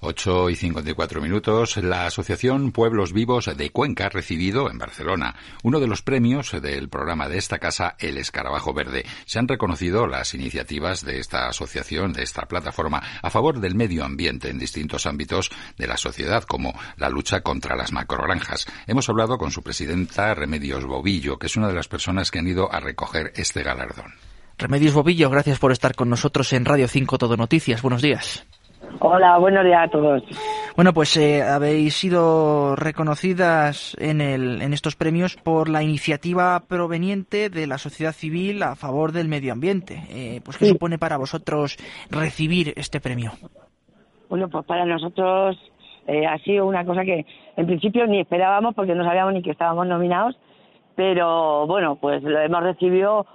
[0.00, 5.34] 8 y 54 minutos, la Asociación Pueblos Vivos de Cuenca ha recibido en Barcelona
[5.64, 9.04] uno de los premios del programa de esta casa, El Escarabajo Verde.
[9.26, 14.04] Se han reconocido las iniciativas de esta asociación, de esta plataforma, a favor del medio
[14.04, 18.66] ambiente en distintos ámbitos de la sociedad, como la lucha contra las macrogranjas.
[18.86, 22.46] Hemos hablado con su presidenta, Remedios Bobillo, que es una de las personas que han
[22.46, 24.14] ido a recoger este galardón.
[24.58, 27.82] Remedios Bobillo, gracias por estar con nosotros en Radio 5 Todo Noticias.
[27.82, 28.44] Buenos días.
[29.00, 30.22] Hola, buenos días a todos.
[30.76, 37.50] Bueno, pues eh, habéis sido reconocidas en, el, en estos premios por la iniciativa proveniente
[37.50, 40.02] de la sociedad civil a favor del medio ambiente.
[40.10, 40.72] Eh, pues, ¿qué Sí.
[40.72, 41.76] supone para vosotros
[42.10, 43.32] recibir este premio?
[44.28, 45.56] Bueno, pues para nosotros
[46.06, 47.24] eh, ha sido una cosa que
[47.56, 50.36] en principio ni esperábamos porque no sabíamos ni que estábamos nominados,
[50.94, 53.26] pero bueno, pues lo hemos recibido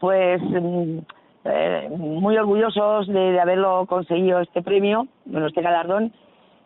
[0.00, 0.98] pues mm,
[1.44, 6.12] eh, muy orgullosos de, de haberlo conseguido este premio, bueno, este galardón,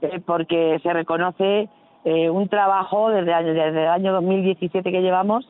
[0.03, 1.69] eh, porque se reconoce
[2.05, 5.49] eh, un trabajo desde, desde el año 2017 que llevamos,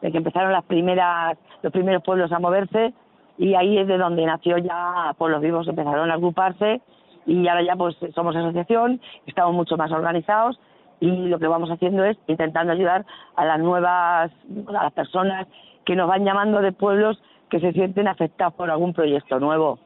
[0.00, 2.94] de que empezaron las primeras, los primeros pueblos a moverse
[3.36, 6.80] y ahí es de donde nació ya Pueblos Vivos, empezaron a agruparse
[7.26, 10.58] y ahora ya pues somos asociación, estamos mucho más organizados
[11.00, 13.04] y lo que vamos haciendo es intentando ayudar
[13.36, 14.30] a las nuevas,
[14.68, 15.46] a las personas
[15.84, 19.78] que nos van llamando de pueblos que se sienten afectados por algún proyecto nuevo.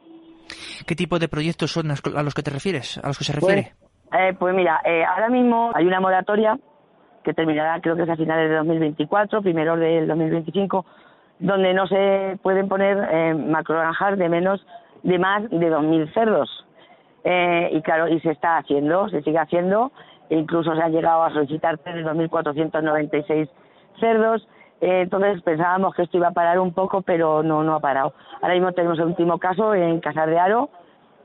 [0.86, 2.98] ¿Qué tipo de proyectos son a los que te refieres?
[3.02, 3.72] ¿A los que se refiere?
[4.10, 6.58] Pues, eh, pues mira, eh, ahora mismo hay una moratoria
[7.24, 10.84] que terminará creo que es a finales de 2024, primero del 2025,
[11.38, 14.64] donde no se pueden poner eh, macrogranjas de menos
[15.03, 16.66] de más de 2.000 cerdos.
[17.24, 19.92] Eh, y claro, y se está haciendo, se sigue haciendo,
[20.28, 23.48] e incluso se han llegado a solicitar de 2.496
[23.98, 24.47] cerdos.
[24.80, 28.14] Eh, entonces pensábamos que esto iba a parar un poco, pero no, no ha parado.
[28.42, 30.70] Ahora mismo tenemos el último caso en Casar de Aro,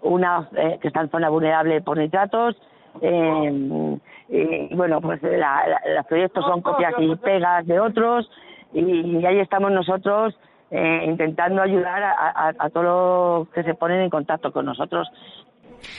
[0.01, 2.55] una eh, que está en zona vulnerable por nitratos.
[3.01, 8.29] Eh, bueno, pues la- los proyectos son copias y pegas de otros
[8.73, 10.37] y, ahí estamos nosotros
[10.71, 15.07] eh, intentando ayudar a, todos los que se ponen en contacto con nosotros.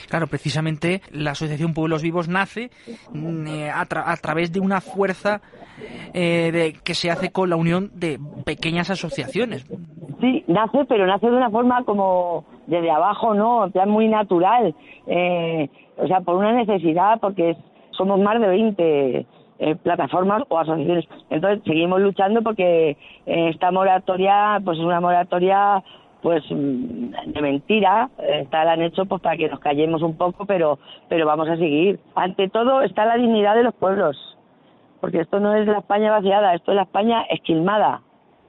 [0.09, 2.69] Claro, precisamente la Asociación Pueblos Vivos nace
[3.11, 5.41] mm, eh, a través de una fuerza
[6.13, 9.65] eh, de, que se hace con la unión de pequeñas asociaciones.
[10.19, 13.65] Sí, nace, pero nace de una forma como desde abajo, ¿no?
[13.65, 14.75] En plan muy natural.
[15.07, 17.55] Eh, o sea, por una necesidad, porque
[17.91, 19.25] somos más de 20
[19.59, 21.05] eh, plataformas o asociaciones.
[21.29, 25.83] Entonces, seguimos luchando porque eh, esta moratoria, pues es una moratoria
[26.21, 30.45] pues mm, de mentira, esta la han hecho pues para que nos callemos un poco,
[30.45, 31.99] pero pero vamos a seguir.
[32.15, 34.17] Ante todo está la dignidad de los pueblos,
[35.01, 38.01] porque esto no es la España vaciada, esto es la España esquilmada.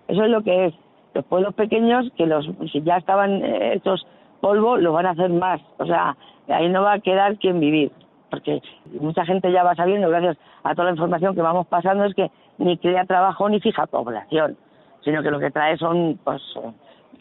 [0.06, 0.74] Eso es lo que es.
[1.14, 4.06] Los pueblos pequeños, que los si ya estaban eh, hechos
[4.40, 5.60] polvo, los van a hacer más.
[5.78, 6.16] O sea,
[6.48, 7.90] ahí no va a quedar quien vivir.
[8.30, 8.60] Porque
[9.00, 12.30] mucha gente ya va sabiendo, gracias a toda la información que vamos pasando, es que
[12.58, 14.56] ni crea trabajo ni fija población,
[15.04, 16.42] sino que lo que trae son, pues,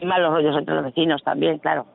[0.00, 1.86] eh, malos rollos entre los vecinos también, claro.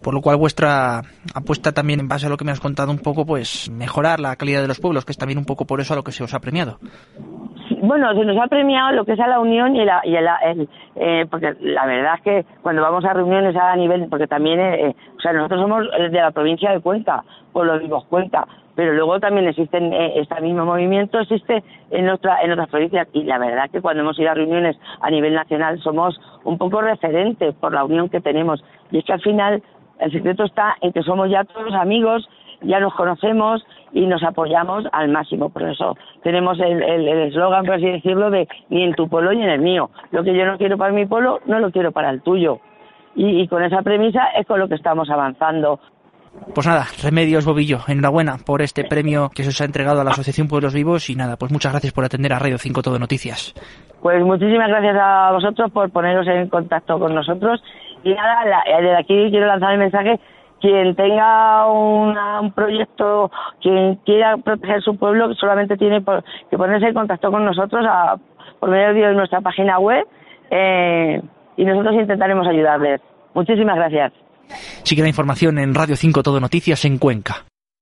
[0.00, 1.02] Por lo cual vuestra
[1.34, 4.36] apuesta también, en base a lo que me has contado un poco, pues mejorar la
[4.36, 6.22] calidad de los pueblos, que es también un poco por eso a lo que se
[6.22, 6.78] os ha premiado.
[7.82, 10.68] Bueno, se nos ha premiado lo que es a la unión y, la, y el,
[10.96, 14.88] eh, porque la verdad es que cuando vamos a reuniones a nivel, porque también, eh,
[14.88, 19.18] eh, o sea, nosotros somos de la provincia de Cuenca, Pueblos Vivos Cuenca, pero luego
[19.18, 23.08] también existen, eh, este mismo movimiento existe en, otra, en otras provincias.
[23.14, 26.82] Y la verdad que cuando hemos ido a reuniones a nivel nacional somos un poco
[26.82, 28.62] referentes por la unión que tenemos.
[28.90, 29.62] Y es que al final
[29.98, 32.28] el secreto está en que somos ya todos amigos,
[32.60, 33.64] ya nos conocemos
[33.96, 35.48] y nos apoyamos al máximo.
[35.48, 39.32] Por eso tenemos el el- el eslogan, por así decirlo, de ni en tu pueblo
[39.32, 39.90] ni en el mío.
[40.12, 42.58] Lo que yo no quiero para mi pueblo, no lo quiero para el tuyo.
[43.14, 45.80] Y, y con esa premisa es con lo que estamos avanzando.
[46.54, 50.10] Pues nada, Remedios Bobillo, enhorabuena por este premio que se os ha entregado a la
[50.10, 53.54] Asociación Pueblos Vivos y nada, pues muchas gracias por atender a Radio 5 Todo Noticias.
[54.02, 57.62] Pues muchísimas gracias a vosotros por poneros en contacto con nosotros.
[58.04, 60.20] Y nada, eh, desde aquí quiero lanzar el mensaje.
[60.60, 63.30] Quien tenga un proyecto,
[63.60, 66.02] quien quiera proteger su pueblo, solamente tiene
[66.50, 68.16] que ponerse en contacto con nosotros a-
[68.58, 70.06] por medio de nuestra página web
[70.50, 71.20] eh,
[71.56, 73.00] y nosotros intentaremos ayudarles.
[73.34, 74.12] Muchísimas gracias.
[74.82, 77.44] Sigue la información en Radio 5 Todo Noticias en Cuenca.